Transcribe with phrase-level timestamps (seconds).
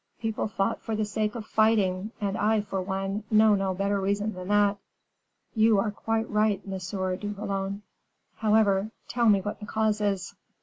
[0.19, 4.33] People fought for the sake of fighting; and I, for one, know no better reason
[4.33, 4.79] than that."
[5.53, 6.75] "You are quite right, M.
[7.19, 7.83] du Vallon."
[8.37, 10.33] "However, tell me what the cause is."